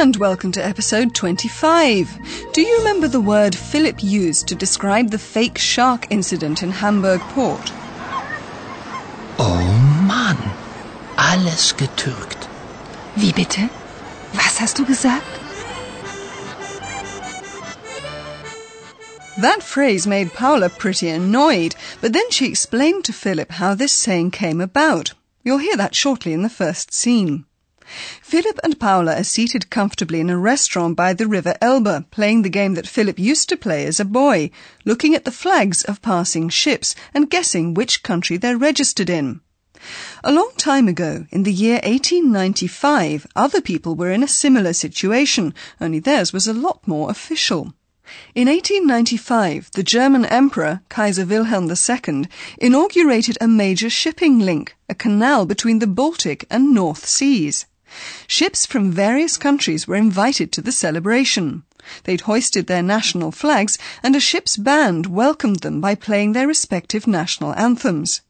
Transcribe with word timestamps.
And 0.00 0.14
welcome 0.14 0.52
to 0.52 0.64
episode 0.64 1.12
25. 1.12 2.52
Do 2.52 2.60
you 2.60 2.78
remember 2.78 3.08
the 3.08 3.20
word 3.20 3.52
Philip 3.52 4.00
used 4.00 4.46
to 4.46 4.54
describe 4.54 5.10
the 5.10 5.18
fake 5.18 5.58
shark 5.58 6.06
incident 6.08 6.62
in 6.62 6.70
Hamburg 6.70 7.20
port? 7.34 7.72
Oh 9.40 9.58
Mann, 10.06 10.38
alles 11.16 11.72
getürkt. 11.72 12.46
Wie 13.16 13.32
bitte? 13.32 13.68
Was 14.34 14.60
hast 14.60 14.78
du 14.78 14.84
gesagt? 14.86 15.26
That 19.40 19.64
phrase 19.64 20.06
made 20.06 20.32
Paula 20.32 20.68
pretty 20.68 21.08
annoyed, 21.08 21.74
but 22.00 22.12
then 22.12 22.30
she 22.30 22.46
explained 22.46 23.04
to 23.06 23.12
Philip 23.12 23.50
how 23.50 23.74
this 23.74 23.92
saying 23.92 24.30
came 24.30 24.60
about. 24.60 25.14
You'll 25.42 25.58
hear 25.58 25.76
that 25.76 25.96
shortly 25.96 26.32
in 26.32 26.42
the 26.42 26.48
first 26.48 26.94
scene. 26.94 27.46
Philip 28.22 28.58
and 28.62 28.78
Paula 28.78 29.16
are 29.18 29.24
seated 29.24 29.70
comfortably 29.70 30.20
in 30.20 30.30
a 30.30 30.36
restaurant 30.36 30.96
by 30.96 31.14
the 31.14 31.26
River 31.26 31.54
Elbe, 31.62 32.04
playing 32.10 32.42
the 32.42 32.50
game 32.50 32.74
that 32.74 32.86
Philip 32.86 33.18
used 33.18 33.48
to 33.48 33.56
play 33.56 33.86
as 33.86 33.98
a 33.98 34.04
boy, 34.04 34.50
looking 34.84 35.14
at 35.14 35.24
the 35.24 35.32
flags 35.32 35.82
of 35.84 36.02
passing 36.02 36.48
ships 36.48 36.94
and 37.14 37.30
guessing 37.30 37.74
which 37.74 38.02
country 38.02 38.36
they're 38.36 38.58
registered 38.58 39.08
in. 39.08 39.40
A 40.24 40.32
long 40.32 40.50
time 40.56 40.88
ago, 40.88 41.26
in 41.30 41.44
the 41.44 41.52
year 41.52 41.80
1895, 41.84 43.26
other 43.36 43.60
people 43.60 43.94
were 43.94 44.10
in 44.10 44.24
a 44.24 44.28
similar 44.28 44.72
situation, 44.72 45.54
only 45.80 46.00
theirs 46.00 46.32
was 46.32 46.48
a 46.48 46.52
lot 46.52 46.86
more 46.86 47.10
official. 47.10 47.72
In 48.34 48.48
1895, 48.48 49.70
the 49.74 49.82
German 49.82 50.24
Emperor, 50.24 50.80
Kaiser 50.88 51.24
Wilhelm 51.24 51.70
II, 51.70 52.26
inaugurated 52.58 53.38
a 53.40 53.46
major 53.46 53.88
shipping 53.88 54.40
link, 54.40 54.74
a 54.88 54.94
canal 54.94 55.46
between 55.46 55.78
the 55.78 55.86
Baltic 55.86 56.44
and 56.50 56.74
North 56.74 57.06
Seas. 57.06 57.66
Ships 58.26 58.66
from 58.66 58.92
various 58.92 59.36
countries 59.36 59.88
were 59.88 59.96
invited 59.96 60.52
to 60.52 60.60
the 60.60 60.72
celebration. 60.72 61.64
They'd 62.04 62.22
hoisted 62.22 62.66
their 62.66 62.82
national 62.82 63.32
flags, 63.32 63.78
and 64.02 64.14
a 64.14 64.20
ship's 64.20 64.56
band 64.56 65.06
welcomed 65.06 65.60
them 65.60 65.80
by 65.80 65.94
playing 65.94 66.32
their 66.32 66.46
respective 66.46 67.06
national 67.06 67.54
anthems. 67.54 68.20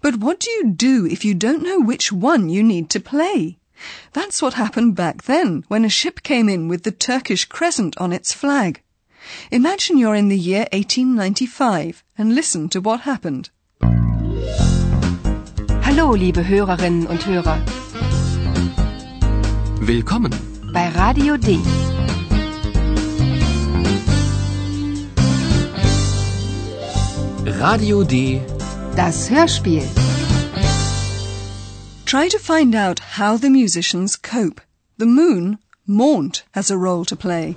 But 0.00 0.16
what 0.16 0.40
do 0.40 0.50
you 0.50 0.72
do 0.72 1.06
if 1.06 1.24
you 1.24 1.34
don't 1.34 1.62
know 1.62 1.80
which 1.80 2.12
one 2.12 2.48
you 2.48 2.62
need 2.62 2.90
to 2.90 3.00
play? 3.00 3.58
That's 4.12 4.40
what 4.40 4.54
happened 4.54 4.94
back 4.94 5.24
then 5.24 5.64
when 5.68 5.84
a 5.84 5.88
ship 5.88 6.22
came 6.22 6.48
in 6.48 6.68
with 6.68 6.84
the 6.84 6.92
Turkish 6.92 7.44
crescent 7.46 7.96
on 7.98 8.12
its 8.12 8.32
flag. 8.32 8.82
Imagine 9.50 9.98
you're 9.98 10.14
in 10.14 10.28
the 10.28 10.38
year 10.38 10.66
1895 10.72 12.04
and 12.18 12.34
listen 12.34 12.68
to 12.70 12.80
what 12.80 13.00
happened. 13.00 13.50
Hallo, 15.82 16.12
liebe 16.12 16.42
Hörerinnen 16.44 17.06
und 17.06 17.26
Hörer. 17.26 17.81
Willkommen. 19.84 20.32
Bei 20.72 20.88
Radio 20.90 21.36
D. 21.36 21.58
Radio 27.44 28.04
D. 28.04 28.40
Das 28.94 29.28
Hörspiel. 29.28 29.82
Try 32.06 32.28
to 32.28 32.38
find 32.38 32.76
out 32.76 33.00
how 33.18 33.36
the 33.36 33.50
musicians 33.50 34.14
cope. 34.14 34.60
The 34.98 35.06
moon, 35.06 35.58
Mond, 35.84 36.44
has 36.52 36.70
a 36.70 36.76
role 36.76 37.04
to 37.04 37.16
play. 37.16 37.56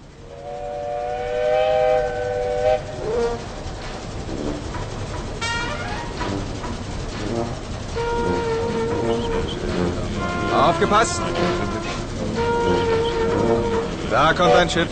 Aufgepasst! 10.52 11.85
Da 14.16 14.32
kommt 14.32 14.54
ein 14.54 14.70
Schiff. 14.70 14.88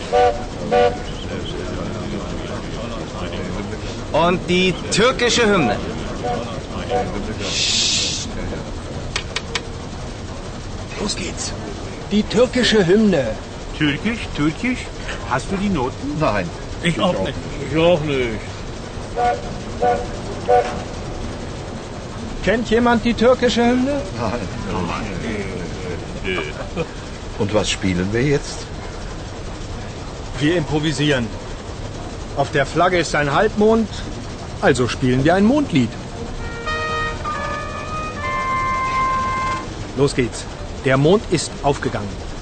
Und 4.12 4.38
die 4.50 4.74
türkische 4.90 5.46
Hymne. 5.46 5.76
Los 11.00 11.16
geht's. 11.16 11.52
Die 12.10 12.22
türkische 12.22 12.86
Hymne. 12.86 13.24
Türkisch, 13.78 14.28
Türkisch? 14.36 14.80
Hast 15.30 15.50
du 15.50 15.56
die 15.56 15.70
Noten? 15.70 16.18
Nein. 16.20 16.46
Ich 16.82 17.00
auch 17.00 17.18
nicht. 17.24 17.38
Ich 17.70 17.78
auch 17.78 18.00
nicht. 18.00 18.40
Kennt 22.44 22.68
jemand 22.68 23.02
die 23.06 23.14
türkische 23.14 23.64
Hymne? 23.70 24.02
Und 27.38 27.54
was 27.54 27.70
spielen 27.70 28.12
wir 28.12 28.22
jetzt? 28.22 28.66
Wir 30.40 30.56
improvisieren. 30.56 31.26
Auf 32.36 32.50
der 32.50 32.66
Flagge 32.66 32.98
ist 32.98 33.14
ein 33.14 33.32
Halbmond, 33.32 33.88
also 34.60 34.88
spielen 34.88 35.24
wir 35.24 35.34
ein 35.34 35.44
Mondlied. 35.44 35.90
Los 39.96 40.14
geht's. 40.14 40.44
Der 40.84 40.96
Mond 40.96 41.22
ist 41.30 41.52
aufgegangen. 41.62 42.33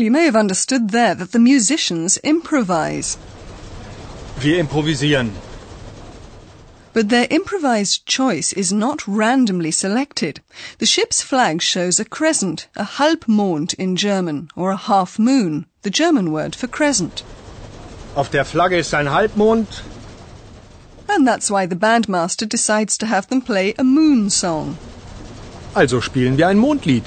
You 0.00 0.10
may 0.10 0.24
have 0.24 0.36
understood 0.36 0.90
there 0.90 1.14
that 1.14 1.32
the 1.32 1.38
musicians 1.38 2.16
improvise. 2.18 3.16
Wir 4.40 4.58
improvisieren. 4.62 5.30
But 6.92 7.08
their 7.08 7.28
improvised 7.30 8.04
choice 8.06 8.52
is 8.52 8.72
not 8.72 9.06
randomly 9.06 9.70
selected. 9.70 10.40
The 10.78 10.86
ship's 10.86 11.22
flag 11.22 11.62
shows 11.62 12.00
a 12.00 12.04
crescent, 12.04 12.66
a 12.74 12.84
Halbmond 12.84 13.74
in 13.74 13.94
German, 13.94 14.48
or 14.56 14.70
a 14.72 14.76
half 14.76 15.16
moon, 15.18 15.66
the 15.82 15.90
German 15.90 16.32
word 16.32 16.56
for 16.56 16.66
crescent. 16.66 17.22
Auf 18.16 18.30
der 18.30 18.44
Flagge 18.44 18.78
ist 18.78 18.92
ein 18.92 19.06
Halbmond, 19.08 19.82
And 21.08 21.26
that's 21.26 21.50
why 21.50 21.66
the 21.66 21.76
bandmaster 21.76 22.48
decides 22.48 22.96
to 22.98 23.06
have 23.06 23.28
them 23.28 23.40
play 23.40 23.74
a 23.78 23.84
moon 23.84 24.30
song. 24.30 24.76
also 25.76 26.00
spielen 26.00 26.36
wir 26.36 26.48
ein 26.48 26.58
Mondlied. 26.58 27.04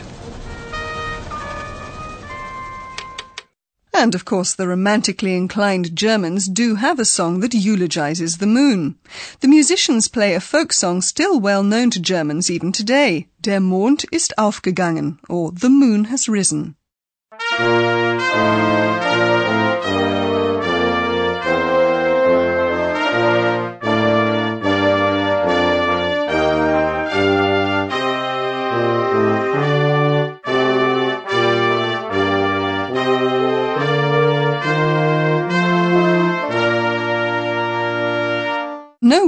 And 4.04 4.16
of 4.16 4.26
course, 4.26 4.54
the 4.54 4.68
romantically 4.68 5.34
inclined 5.34 5.96
Germans 5.96 6.50
do 6.50 6.76
have 6.76 7.00
a 7.00 7.06
song 7.06 7.40
that 7.40 7.54
eulogizes 7.54 8.36
the 8.36 8.46
moon. 8.46 8.96
The 9.40 9.48
musicians 9.48 10.10
play 10.10 10.34
a 10.34 10.42
folk 10.42 10.74
song 10.74 11.02
still 11.02 11.40
well 11.40 11.64
known 11.64 11.90
to 11.92 12.02
Germans 12.02 12.52
even 12.52 12.74
today. 12.74 13.30
Der 13.40 13.62
Mond 13.62 14.04
ist 14.12 14.34
aufgegangen, 14.38 15.20
or 15.30 15.54
The 15.54 15.70
Moon 15.70 16.04
has 16.12 16.28
risen. 16.28 16.76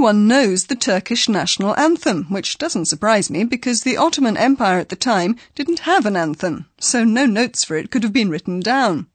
No 0.06 0.10
one 0.10 0.28
knows 0.28 0.66
the 0.66 0.76
Turkish 0.76 1.28
national 1.28 1.76
anthem, 1.76 2.26
which 2.28 2.58
doesn't 2.58 2.84
surprise 2.84 3.28
me 3.28 3.42
because 3.42 3.82
the 3.82 3.96
Ottoman 3.96 4.36
Empire 4.36 4.78
at 4.78 4.88
the 4.88 4.94
time 4.94 5.34
didn't 5.56 5.80
have 5.80 6.06
an 6.06 6.16
anthem, 6.16 6.66
so 6.78 7.02
no 7.02 7.26
notes 7.26 7.64
for 7.64 7.76
it 7.76 7.90
could 7.90 8.04
have 8.04 8.12
been 8.12 8.30
written 8.30 8.60
down. 8.60 9.08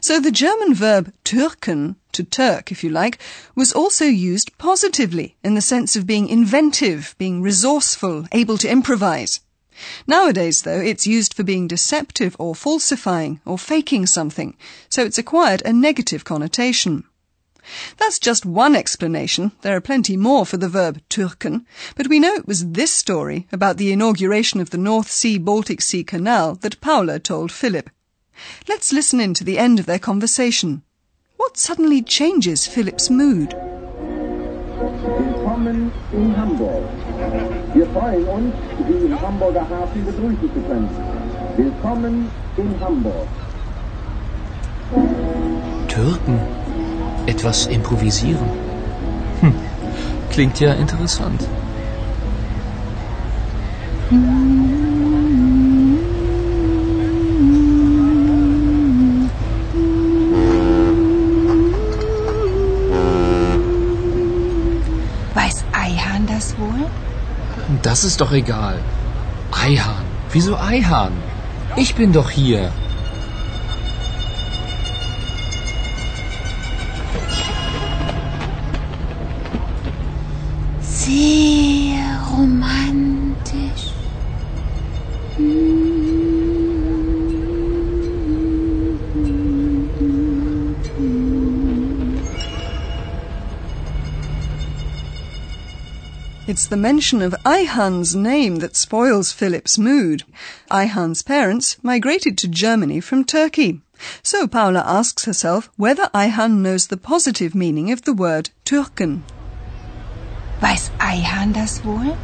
So 0.00 0.18
the 0.18 0.32
German 0.32 0.74
verb 0.74 1.12
türken, 1.24 1.94
to 2.10 2.24
Turk, 2.24 2.72
if 2.72 2.82
you 2.82 2.90
like, 2.90 3.20
was 3.54 3.70
also 3.70 4.06
used 4.06 4.58
positively 4.58 5.36
in 5.44 5.54
the 5.54 5.60
sense 5.60 5.94
of 5.94 6.04
being 6.04 6.26
inventive, 6.28 7.14
being 7.16 7.40
resourceful, 7.40 8.26
able 8.32 8.58
to 8.58 8.68
improvise. 8.68 9.38
Nowadays, 10.04 10.62
though, 10.62 10.80
it's 10.80 11.06
used 11.06 11.32
for 11.32 11.44
being 11.44 11.68
deceptive 11.68 12.34
or 12.40 12.56
falsifying 12.56 13.40
or 13.44 13.56
faking 13.56 14.06
something, 14.06 14.56
so 14.88 15.04
it's 15.04 15.16
acquired 15.16 15.62
a 15.64 15.72
negative 15.72 16.24
connotation. 16.24 17.04
That's 17.96 18.18
just 18.18 18.44
one 18.44 18.76
explanation. 18.76 19.52
There 19.62 19.76
are 19.76 19.80
plenty 19.80 20.16
more 20.16 20.44
for 20.44 20.56
the 20.56 20.68
verb 20.68 21.00
Türken, 21.08 21.64
but 21.96 22.08
we 22.08 22.20
know 22.20 22.34
it 22.34 22.46
was 22.46 22.72
this 22.72 22.92
story 22.92 23.46
about 23.52 23.76
the 23.76 23.92
inauguration 23.92 24.60
of 24.60 24.70
the 24.70 24.78
North 24.78 25.10
Sea 25.10 25.38
Baltic 25.38 25.80
Sea 25.80 26.04
Canal 26.04 26.56
that 26.56 26.80
Paula 26.80 27.18
told 27.18 27.50
Philip. 27.50 27.90
Let's 28.68 28.92
listen 28.92 29.20
in 29.20 29.34
to 29.34 29.44
the 29.44 29.58
end 29.58 29.78
of 29.78 29.86
their 29.86 29.98
conversation. 29.98 30.82
What 31.36 31.56
suddenly 31.56 32.02
changes 32.02 32.66
Philip's 32.66 33.10
mood? 33.10 33.54
Willkommen 34.74 35.92
in 36.12 36.36
Hamburg. 36.36 36.84
Wir 37.74 37.86
freuen 37.86 38.24
uns, 38.26 38.54
Sie 38.86 39.06
im 39.06 39.20
Hamburger 39.20 39.68
Hafen 39.68 40.04
begrüßen 40.04 40.52
zu 40.52 40.60
können. 40.62 40.88
Willkommen 41.56 42.30
in 42.56 42.80
Hamburg. 42.80 43.28
Türken. 45.88 46.63
Etwas 47.26 47.66
improvisieren. 47.66 48.48
Hm. 49.40 49.54
Klingt 50.30 50.60
ja 50.60 50.72
interessant. 50.74 51.40
Weiß 65.34 65.64
Eihahn 65.72 66.26
das 66.26 66.58
wohl? 66.58 66.86
Das 67.82 68.04
ist 68.04 68.20
doch 68.20 68.32
egal. 68.32 68.78
Eihahn. 69.50 70.04
Wieso 70.30 70.56
Eihahn? 70.56 71.12
Ich 71.76 71.94
bin 71.94 72.12
doch 72.12 72.30
hier. 72.30 72.70
Sehr 81.04 82.18
romantisch. 82.30 83.92
It's 96.46 96.66
the 96.66 96.76
mention 96.78 97.20
of 97.20 97.34
Ayhan's 97.44 98.14
name 98.14 98.56
that 98.56 98.74
spoils 98.74 99.30
Philip's 99.30 99.76
mood. 99.76 100.22
Ayhan's 100.70 101.22
parents 101.22 101.76
migrated 101.82 102.38
to 102.38 102.48
Germany 102.48 103.00
from 103.00 103.26
Turkey. 103.26 103.82
So 104.22 104.46
Paula 104.46 104.82
asks 104.86 105.26
herself 105.26 105.68
whether 105.76 106.08
Ayhan 106.14 106.62
knows 106.62 106.86
the 106.86 106.96
positive 106.96 107.54
meaning 107.54 107.92
of 107.92 108.02
the 108.02 108.14
word 108.14 108.48
Türken. 108.64 109.20
Weiß 110.64 110.90
Ayhan 110.98 111.52
das 111.52 111.84
wohl? 111.84 112.16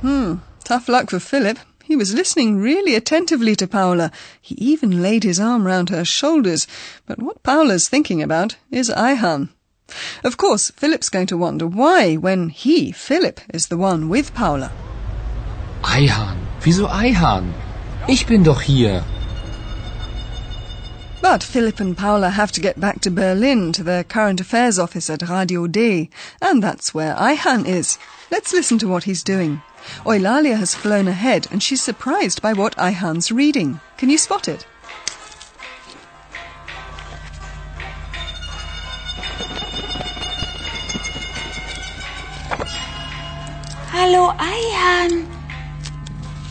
Hmm, 0.00 0.38
tough 0.64 0.88
luck 0.88 1.08
for 1.08 1.20
Philip. 1.20 1.56
He 1.84 1.94
was 1.94 2.12
listening 2.14 2.60
really 2.60 2.96
attentively 2.96 3.54
to 3.54 3.68
Paula. 3.68 4.10
He 4.40 4.56
even 4.56 5.00
laid 5.00 5.22
his 5.22 5.38
arm 5.38 5.64
round 5.64 5.90
her 5.90 6.04
shoulders. 6.04 6.66
But 7.06 7.22
what 7.22 7.44
Paula's 7.44 7.88
thinking 7.88 8.20
about 8.20 8.56
is 8.72 8.90
Ayhan. 8.90 9.50
Of 10.24 10.36
course, 10.36 10.72
Philip's 10.74 11.08
going 11.08 11.28
to 11.28 11.36
wonder 11.36 11.64
why 11.64 12.16
when 12.16 12.48
he, 12.48 12.90
Philip, 12.90 13.40
is 13.54 13.68
the 13.68 13.76
one 13.76 14.08
with 14.08 14.34
Paula. 14.34 14.72
Ayhan. 15.84 16.38
Wieso 16.62 16.88
Ayhan? 16.88 17.52
Ich 18.08 18.26
bin 18.26 18.42
doch 18.42 18.62
hier. 18.62 19.04
But 21.20 21.42
Philip 21.42 21.80
and 21.80 21.96
Paula 21.96 22.30
have 22.30 22.52
to 22.52 22.60
get 22.60 22.80
back 22.80 23.00
to 23.02 23.10
Berlin 23.10 23.72
to 23.72 23.82
their 23.82 24.04
current 24.04 24.40
affairs 24.40 24.78
office 24.78 25.10
at 25.10 25.28
Radio 25.28 25.66
D, 25.66 26.10
and 26.40 26.62
that's 26.62 26.94
where 26.94 27.14
Ayhan 27.16 27.66
is. 27.66 27.98
Let's 28.30 28.52
listen 28.52 28.78
to 28.78 28.88
what 28.88 29.04
he's 29.04 29.22
doing. 29.22 29.60
Eulalia 30.04 30.56
has 30.56 30.74
flown 30.74 31.08
ahead 31.08 31.46
and 31.50 31.62
she's 31.62 31.82
surprised 31.82 32.40
by 32.42 32.52
what 32.52 32.76
Ayhan's 32.76 33.30
reading. 33.32 33.80
Can 33.96 34.10
you 34.10 34.18
spot 34.18 34.48
it? 34.48 34.66
Hallo 43.92 44.32
Ayhan, 44.38 45.26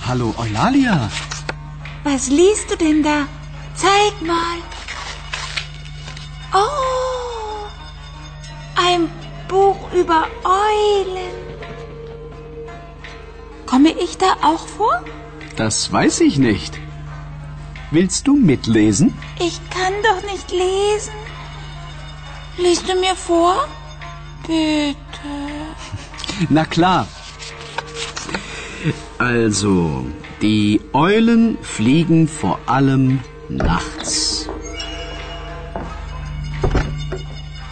Hallo 0.01 0.31
Eulalia. 0.37 1.09
was 2.05 2.29
liest 2.29 2.69
du 2.69 2.75
denn 2.75 3.01
da? 3.03 3.27
Zeig 3.77 4.21
mal. 4.25 4.57
Oh, 6.53 7.67
ein 8.75 9.09
Buch 9.47 9.91
über 9.93 10.27
Eulen. 10.43 11.35
Komme 13.67 13.91
ich 13.91 14.17
da 14.17 14.33
auch 14.41 14.67
vor? 14.67 15.03
Das 15.57 15.91
weiß 15.91 16.21
ich 16.21 16.37
nicht. 16.39 16.79
Willst 17.91 18.27
du 18.27 18.35
mitlesen? 18.35 19.13
Ich 19.39 19.59
kann 19.69 19.93
doch 20.03 20.23
nicht 20.31 20.51
lesen. 20.51 21.13
Liest 22.57 22.89
du 22.89 22.95
mir 22.99 23.15
vor? 23.15 23.67
Bitte. 24.47 24.95
Na 26.49 26.65
klar. 26.65 27.07
Also, 29.19 30.05
die 30.41 30.81
Eulen 30.93 31.57
fliegen 31.61 32.27
vor 32.27 32.59
allem 32.65 33.19
nachts. 33.49 34.49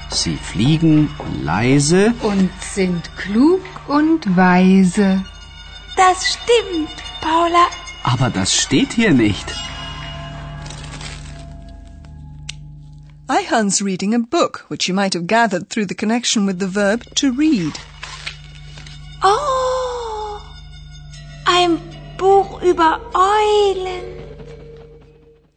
Sie 0.09 0.37
fliegen 0.37 1.09
leise 1.43 2.13
Und 2.21 2.49
sind 2.61 3.15
klug 3.17 3.61
und 3.87 4.35
weise. 4.35 5.23
Das 5.97 6.25
stimmt, 6.33 6.95
Paula. 7.21 7.67
Aber 8.03 8.29
das 8.29 8.55
steht 8.55 8.93
hier 8.93 9.13
nicht. 9.13 9.53
Ayhan's 13.27 13.81
reading 13.81 14.13
a 14.13 14.19
book, 14.19 14.65
which 14.69 14.87
you 14.87 14.93
might 14.93 15.15
have 15.15 15.25
gathered 15.25 15.69
through 15.69 15.87
the 15.87 15.95
connection 15.95 16.45
with 16.45 16.59
the 16.59 16.67
verb 16.67 17.03
to 17.15 17.31
read. 17.31 17.73
Oh, 19.23 20.39
ein 21.45 21.79
Buch 22.17 22.61
über 22.61 22.99
Eulen. 23.13 24.24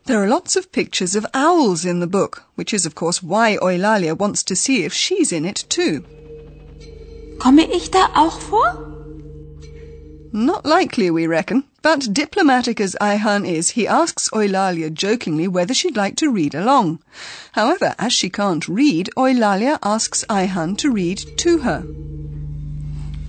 There 0.08 0.22
are 0.22 0.26
lots 0.26 0.56
of 0.56 0.72
pictures 0.72 1.14
of 1.14 1.26
owls 1.34 1.84
in 1.84 2.00
the 2.00 2.06
book, 2.06 2.44
which 2.54 2.72
is, 2.72 2.86
of 2.86 2.94
course, 2.94 3.22
why 3.22 3.58
Eulalia 3.60 4.16
wants 4.16 4.42
to 4.44 4.56
see 4.56 4.84
if 4.84 4.94
she's 4.94 5.32
in 5.32 5.44
it 5.44 5.66
too. 5.68 6.02
Komme 7.38 7.70
ich 7.70 7.90
da 7.90 8.08
auch 8.14 8.40
vor? 8.40 8.86
Not 10.32 10.64
likely, 10.64 11.10
we 11.10 11.26
reckon, 11.26 11.64
but 11.82 12.14
diplomatic 12.14 12.80
as 12.80 12.96
Ayhan 13.02 13.46
is, 13.46 13.68
he 13.76 13.86
asks 13.86 14.30
Eulalia 14.30 14.88
jokingly 14.88 15.46
whether 15.46 15.74
she'd 15.74 15.98
like 15.98 16.16
to 16.16 16.30
read 16.30 16.54
along. 16.54 17.00
However, 17.52 17.94
as 17.98 18.14
she 18.14 18.30
can't 18.30 18.66
read, 18.66 19.10
Eulalia 19.14 19.78
asks 19.82 20.24
Ayhan 20.30 20.78
to 20.78 20.90
read 20.90 21.18
to 21.36 21.58
her. 21.58 21.84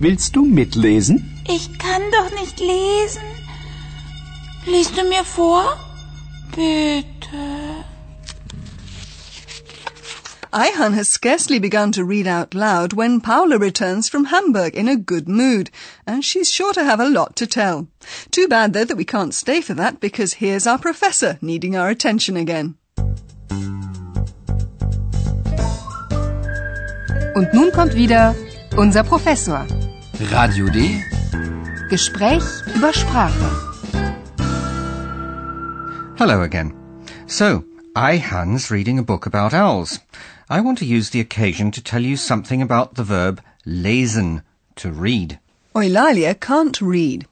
Willst 0.00 0.32
du 0.32 0.46
mitlesen? 0.46 1.28
Ich 1.46 1.78
kann 1.78 2.10
doch 2.10 2.32
nicht 2.32 2.58
lesen. 2.58 3.20
Liest 4.66 4.96
du 4.96 5.04
mir 5.04 5.24
vor? 5.24 5.76
Bitte. 6.54 7.84
Ayhan 10.52 10.94
has 10.94 11.08
scarcely 11.08 11.60
begun 11.60 11.92
to 11.92 12.04
read 12.04 12.26
out 12.26 12.54
loud 12.54 12.92
when 12.92 13.20
Paula 13.20 13.56
returns 13.56 14.08
from 14.08 14.24
Hamburg 14.24 14.74
in 14.74 14.88
a 14.88 14.96
good 14.96 15.28
mood, 15.28 15.70
and 16.08 16.24
she's 16.24 16.50
sure 16.50 16.72
to 16.72 16.82
have 16.82 16.98
a 16.98 17.08
lot 17.08 17.36
to 17.36 17.46
tell. 17.46 17.86
Too 18.32 18.48
bad, 18.48 18.72
though, 18.72 18.84
that 18.84 18.96
we 18.96 19.04
can't 19.04 19.32
stay 19.32 19.60
for 19.60 19.74
that, 19.74 20.00
because 20.00 20.34
here's 20.34 20.66
our 20.66 20.78
professor 20.78 21.38
needing 21.40 21.76
our 21.76 21.88
attention 21.88 22.36
again. 22.36 22.74
Und 27.36 27.54
nun 27.54 27.70
kommt 27.70 27.94
wieder 27.94 28.34
unser 28.76 29.04
Professor. 29.04 29.66
Radio 30.32 30.68
D. 30.68 31.00
Gespräch 31.88 32.42
über 32.74 32.92
Sprache. 32.92 33.69
Hello 36.20 36.42
again. 36.42 36.76
So, 37.26 37.64
Ayhan's 37.96 38.70
reading 38.70 38.98
a 38.98 39.02
book 39.02 39.24
about 39.24 39.54
owls. 39.54 40.00
I 40.50 40.60
want 40.60 40.76
to 40.80 40.84
use 40.84 41.08
the 41.08 41.20
occasion 41.20 41.70
to 41.70 41.82
tell 41.82 42.02
you 42.02 42.18
something 42.18 42.60
about 42.60 42.96
the 42.96 43.04
verb 43.04 43.40
lesen, 43.66 44.42
to 44.76 44.92
read. 44.92 45.38
Eulalia 45.74 46.38
can't 46.38 46.78
read. 46.82 47.26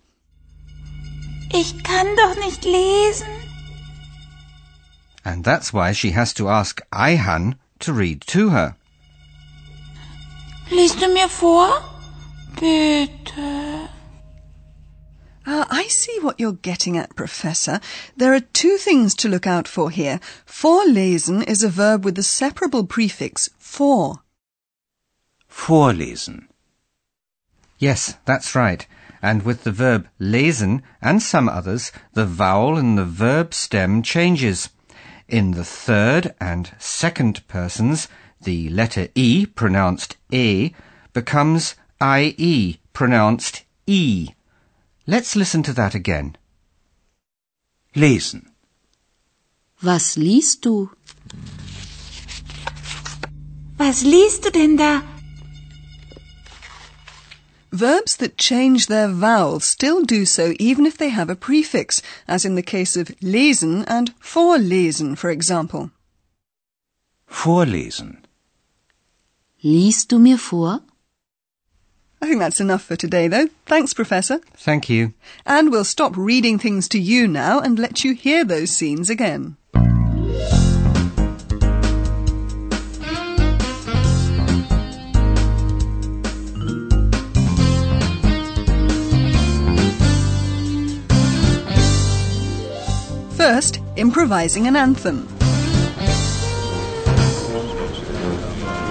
Ich 1.52 1.74
kann 1.84 2.16
doch 2.16 2.36
nicht 2.38 2.64
lesen. 2.64 3.28
And 5.22 5.44
that's 5.44 5.70
why 5.70 5.92
she 5.92 6.12
has 6.12 6.32
to 6.32 6.48
ask 6.48 6.80
Ayhan 6.90 7.56
to 7.80 7.92
read 7.92 8.22
to 8.28 8.48
her. 8.48 8.74
Liest 10.70 10.98
du 10.98 11.12
mir 11.12 11.28
vor? 11.28 11.84
Bitte. 12.58 13.77
Ah, 15.50 15.66
I 15.70 15.84
see 15.88 16.18
what 16.20 16.38
you're 16.38 16.52
getting 16.52 16.98
at, 16.98 17.16
Professor. 17.16 17.80
There 18.14 18.34
are 18.34 18.40
two 18.40 18.76
things 18.76 19.14
to 19.14 19.30
look 19.30 19.46
out 19.46 19.66
for 19.66 19.88
here. 19.88 20.20
Vorlesen 20.46 21.42
is 21.42 21.62
a 21.62 21.70
verb 21.70 22.04
with 22.04 22.16
the 22.16 22.22
separable 22.22 22.84
prefix 22.84 23.48
vor. 23.58 24.24
Vorlesen. 25.50 26.48
Yes, 27.78 28.18
that's 28.26 28.54
right. 28.54 28.86
And 29.22 29.42
with 29.42 29.64
the 29.64 29.72
verb 29.72 30.06
lesen 30.20 30.82
and 31.00 31.22
some 31.22 31.48
others, 31.48 31.92
the 32.12 32.26
vowel 32.26 32.76
in 32.76 32.96
the 32.96 33.06
verb 33.06 33.54
stem 33.54 34.02
changes. 34.02 34.68
In 35.28 35.52
the 35.52 35.64
third 35.64 36.34
and 36.38 36.72
second 36.78 37.48
persons, 37.48 38.06
the 38.38 38.68
letter 38.68 39.08
E, 39.14 39.46
pronounced 39.46 40.18
E, 40.30 40.74
becomes 41.14 41.74
IE, 42.02 42.80
pronounced 42.92 43.64
E. 43.86 44.34
Let's 45.10 45.34
listen 45.34 45.62
to 45.62 45.72
that 45.72 45.94
again. 45.94 46.36
Lesen. 47.96 48.50
Was 49.82 50.18
liest 50.18 50.60
du? 50.60 50.90
Was 53.78 54.02
liest 54.04 54.42
du 54.42 54.50
denn 54.50 54.76
da? 54.76 55.00
Verbs 57.72 58.16
that 58.16 58.36
change 58.36 58.88
their 58.88 59.08
vowel 59.08 59.60
still 59.60 60.04
do 60.04 60.26
so 60.26 60.52
even 60.60 60.84
if 60.84 60.98
they 60.98 61.08
have 61.08 61.30
a 61.30 61.36
prefix, 61.36 62.02
as 62.26 62.44
in 62.44 62.54
the 62.54 62.62
case 62.62 62.94
of 62.94 63.08
lesen 63.22 63.84
and 63.86 64.12
vorlesen, 64.20 65.16
for 65.16 65.30
example. 65.30 65.90
Vorlesen. 67.30 68.18
Liest 69.64 70.08
du 70.10 70.18
mir 70.18 70.36
vor? 70.36 70.82
I 72.20 72.26
think 72.26 72.40
that's 72.40 72.60
enough 72.60 72.82
for 72.82 72.96
today, 72.96 73.28
though. 73.28 73.48
Thanks, 73.66 73.94
Professor. 73.94 74.38
Thank 74.54 74.88
you. 74.88 75.14
And 75.46 75.70
we'll 75.70 75.84
stop 75.84 76.16
reading 76.16 76.58
things 76.58 76.88
to 76.88 76.98
you 76.98 77.28
now 77.28 77.60
and 77.60 77.78
let 77.78 78.04
you 78.04 78.14
hear 78.14 78.44
those 78.44 78.70
scenes 78.70 79.08
again. 79.08 79.56
First, 93.36 93.80
improvising 93.94 94.66
an 94.66 94.74
anthem. 94.74 95.28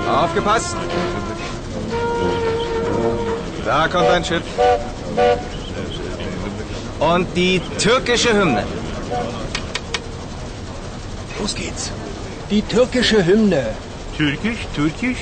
Aufgepasst! 0.07 1.17
Da 3.68 3.86
kommt 3.90 4.08
ein 4.08 4.24
Schiff. 4.24 4.44
Und 7.00 7.28
die 7.36 7.62
türkische 7.78 8.34
Hymne. 8.34 8.64
Los 11.38 11.54
geht's. 11.54 11.92
Die 12.50 12.62
türkische 12.62 13.26
Hymne. 13.26 13.66
Türkisch, 14.16 14.60
türkisch. 14.74 15.18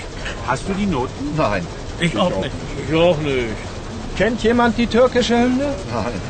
Hast 0.46 0.70
du 0.70 0.74
die 0.74 0.86
Noten? 0.86 1.34
Nein. 1.36 1.66
Ich, 2.00 2.16
auch 2.16 2.38
nicht. 2.40 2.52
Ich 2.88 2.96
auch 2.96 3.18
nicht. 3.18 3.58
Kennt 4.16 4.44
jemand 4.44 4.78
die 4.78 4.86
türkische 4.86 5.40
Hymne? 5.40 5.74
Nein. 5.92 6.22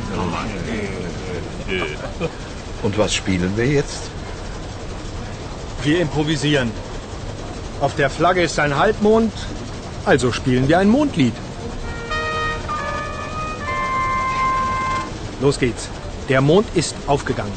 Und 2.82 2.96
was 2.96 3.12
spielen 3.12 3.52
wir 3.56 3.66
jetzt? 3.66 4.04
Wir 5.82 6.00
improvisieren. 6.00 6.70
Auf 7.82 7.94
der 7.94 8.08
Flagge 8.08 8.42
ist 8.42 8.58
ein 8.58 8.78
Halbmond, 8.78 9.34
also 10.06 10.32
spielen 10.32 10.66
wir 10.66 10.78
ein 10.78 10.88
Mondlied. 10.88 11.34
Los 15.46 15.60
geht's. 15.60 15.88
Der 16.28 16.40
Mond 16.40 16.66
ist 16.74 16.96
aufgegangen. 17.06 17.52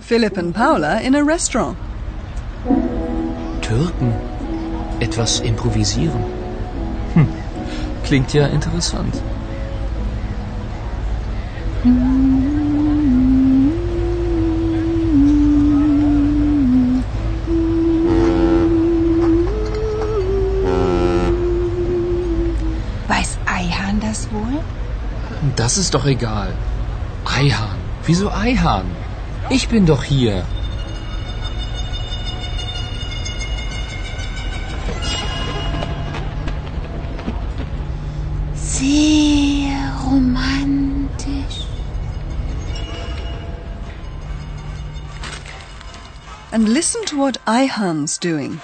Philip 0.00 0.38
and 0.38 0.54
Paula 0.54 1.00
in 1.00 1.16
a 1.16 1.24
restaurant. 1.24 1.76
Türken. 3.66 4.12
Etwas 5.00 5.40
improvisieren. 5.40 6.24
Hm. 7.14 7.28
Klingt 8.04 8.32
ja 8.32 8.46
interessant. 8.46 9.14
Weiß 23.08 23.38
Eihahn 23.46 24.00
das 24.00 24.28
wohl? 24.32 24.60
Das 25.56 25.76
ist 25.76 25.94
doch 25.94 26.06
egal. 26.06 26.52
Eihahn. 27.24 27.78
Wieso 28.04 28.30
Eihahn? 28.30 28.84
Ich 29.50 29.68
bin 29.68 29.86
doch 29.86 30.04
hier. 30.04 30.44
And 46.56 46.70
listen 46.70 47.04
to 47.08 47.18
what 47.18 47.36
Ayhan's 47.46 48.16
doing. 48.16 48.62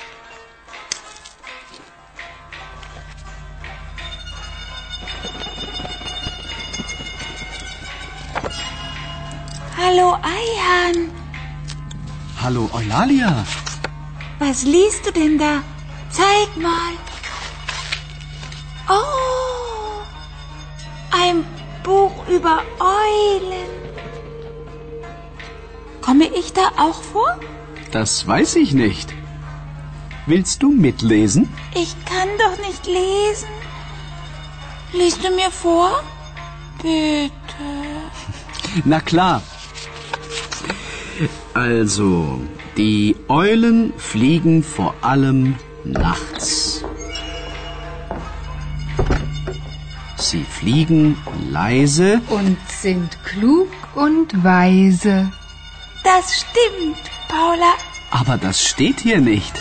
Hallo 9.76 10.16
Ayhan. 10.22 11.11
Hallo 12.38 12.70
Eulalia. 12.72 13.44
Was 14.38 14.64
liest 14.64 15.04
du 15.04 15.12
denn 15.12 15.37
da? 15.37 15.62
Zeig 16.08 16.56
mal. 16.56 16.94
Oh, 18.88 20.00
ein 21.11 21.44
Buch 21.82 22.26
über 22.26 22.62
Eulen. 22.80 23.70
Komme 26.00 26.28
ich 26.34 26.54
da 26.54 26.72
auch 26.78 27.02
vor? 27.02 27.38
Das 27.92 28.26
weiß 28.26 28.56
ich 28.56 28.72
nicht. 28.72 29.12
Willst 30.26 30.62
du 30.62 30.70
mitlesen? 30.72 31.49
Ich 31.75 31.94
kann 32.06 32.28
doch 32.38 32.66
nicht 32.66 32.87
lesen. 32.87 33.49
Liest 34.92 35.22
du 35.22 35.30
mir 35.30 35.50
vor? 35.50 36.02
Bitte. 36.80 37.32
Na 38.84 39.00
klar. 39.00 39.42
Also, 41.54 42.40
die 42.78 43.14
Eulen 43.28 43.92
fliegen 43.99 44.62
vor 44.62 44.94
allem 45.02 45.56
nachts. 45.84 46.84
Sie 50.16 50.44
fliegen 50.44 51.18
leise 51.50 52.22
Und 52.30 52.56
sind 52.68 53.18
klug 53.25 53.68
und 53.94 54.42
weise. 54.42 55.30
Das 56.04 56.42
stimmt, 56.42 57.12
Paula. 57.33 57.73
Aber 58.11 58.37
das 58.37 58.62
steht 58.62 59.01
hier 59.01 59.19
nicht. 59.19 59.55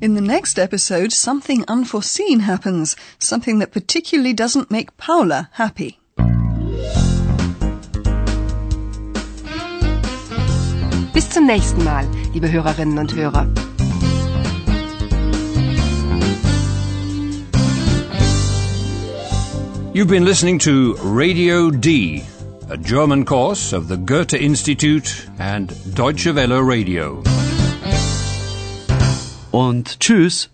In 0.00 0.14
the 0.14 0.20
next 0.20 0.58
episode, 0.58 1.12
something 1.12 1.64
unforeseen 1.66 2.40
happens, 2.40 2.94
something 3.18 3.58
that 3.60 3.70
particularly 3.70 4.34
doesn't 4.34 4.70
make 4.70 4.94
Paula 4.98 5.48
happy. 5.52 5.96
Bis 11.14 11.30
zum 11.30 11.46
nächsten 11.46 11.82
Mal, 11.82 12.06
liebe 12.34 12.52
Hörerinnen 12.52 12.98
und 12.98 13.14
Hörer. 13.14 13.46
You've 19.94 20.08
been 20.08 20.26
listening 20.26 20.58
to 20.60 20.96
Radio 21.02 21.70
D, 21.70 22.22
a 22.70 22.76
German 22.76 23.24
course 23.24 23.72
of 23.72 23.88
the 23.88 23.96
Goethe 23.96 24.34
Institute 24.34 25.26
and 25.40 25.74
Deutsche 25.92 26.32
Welle 26.32 26.62
Radio. 26.62 27.20
Und 29.50 29.98
tschüss. 29.98 30.48